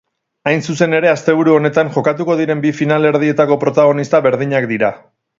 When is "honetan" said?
1.57-1.91